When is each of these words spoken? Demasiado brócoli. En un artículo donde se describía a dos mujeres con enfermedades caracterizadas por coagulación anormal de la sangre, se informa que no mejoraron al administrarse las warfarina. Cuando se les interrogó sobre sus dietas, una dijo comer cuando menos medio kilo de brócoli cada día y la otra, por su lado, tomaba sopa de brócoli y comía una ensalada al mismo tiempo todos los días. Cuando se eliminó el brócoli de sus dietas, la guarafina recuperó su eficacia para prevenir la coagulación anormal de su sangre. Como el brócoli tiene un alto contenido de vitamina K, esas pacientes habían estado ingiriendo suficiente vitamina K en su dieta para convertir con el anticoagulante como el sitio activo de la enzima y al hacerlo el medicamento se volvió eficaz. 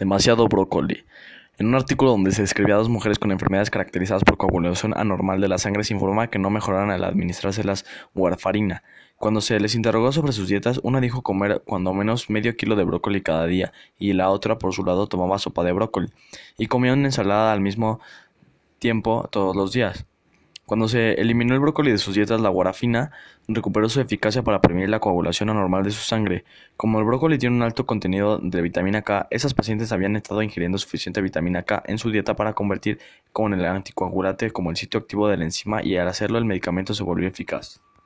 Demasiado 0.00 0.48
brócoli. 0.48 1.04
En 1.58 1.66
un 1.66 1.74
artículo 1.74 2.12
donde 2.12 2.32
se 2.32 2.40
describía 2.40 2.74
a 2.74 2.78
dos 2.78 2.88
mujeres 2.88 3.18
con 3.18 3.32
enfermedades 3.32 3.68
caracterizadas 3.68 4.24
por 4.24 4.38
coagulación 4.38 4.96
anormal 4.96 5.42
de 5.42 5.48
la 5.48 5.58
sangre, 5.58 5.84
se 5.84 5.92
informa 5.92 6.28
que 6.28 6.38
no 6.38 6.48
mejoraron 6.48 6.90
al 6.90 7.04
administrarse 7.04 7.64
las 7.64 7.84
warfarina. 8.14 8.82
Cuando 9.18 9.42
se 9.42 9.60
les 9.60 9.74
interrogó 9.74 10.10
sobre 10.10 10.32
sus 10.32 10.48
dietas, 10.48 10.80
una 10.82 11.02
dijo 11.02 11.20
comer 11.20 11.60
cuando 11.66 11.92
menos 11.92 12.30
medio 12.30 12.56
kilo 12.56 12.76
de 12.76 12.84
brócoli 12.84 13.20
cada 13.20 13.44
día 13.44 13.74
y 13.98 14.14
la 14.14 14.30
otra, 14.30 14.58
por 14.58 14.72
su 14.72 14.86
lado, 14.86 15.06
tomaba 15.06 15.38
sopa 15.38 15.64
de 15.64 15.72
brócoli 15.72 16.08
y 16.56 16.68
comía 16.68 16.94
una 16.94 17.04
ensalada 17.04 17.52
al 17.52 17.60
mismo 17.60 18.00
tiempo 18.78 19.28
todos 19.30 19.54
los 19.54 19.70
días. 19.70 20.06
Cuando 20.70 20.86
se 20.86 21.14
eliminó 21.14 21.54
el 21.54 21.58
brócoli 21.58 21.90
de 21.90 21.98
sus 21.98 22.14
dietas, 22.14 22.40
la 22.40 22.48
guarafina 22.48 23.10
recuperó 23.48 23.88
su 23.88 24.00
eficacia 24.00 24.44
para 24.44 24.60
prevenir 24.60 24.88
la 24.88 25.00
coagulación 25.00 25.50
anormal 25.50 25.82
de 25.82 25.90
su 25.90 25.98
sangre. 25.98 26.44
Como 26.76 27.00
el 27.00 27.04
brócoli 27.04 27.38
tiene 27.38 27.56
un 27.56 27.62
alto 27.62 27.86
contenido 27.86 28.38
de 28.38 28.62
vitamina 28.62 29.02
K, 29.02 29.26
esas 29.32 29.52
pacientes 29.52 29.90
habían 29.90 30.14
estado 30.14 30.42
ingiriendo 30.42 30.78
suficiente 30.78 31.20
vitamina 31.22 31.64
K 31.64 31.82
en 31.86 31.98
su 31.98 32.12
dieta 32.12 32.36
para 32.36 32.52
convertir 32.52 33.00
con 33.32 33.52
el 33.52 33.64
anticoagulante 33.64 34.52
como 34.52 34.70
el 34.70 34.76
sitio 34.76 35.00
activo 35.00 35.26
de 35.26 35.38
la 35.38 35.42
enzima 35.42 35.82
y 35.82 35.96
al 35.96 36.06
hacerlo 36.06 36.38
el 36.38 36.44
medicamento 36.44 36.94
se 36.94 37.02
volvió 37.02 37.26
eficaz. 37.26 37.80